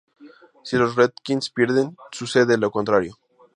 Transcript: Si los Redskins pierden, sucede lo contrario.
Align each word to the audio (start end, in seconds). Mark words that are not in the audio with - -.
Si 0.63 0.77
los 0.77 0.95
Redskins 0.95 1.51
pierden, 1.51 1.95
sucede 2.11 2.57
lo 2.57 2.71
contrario. 2.71 3.17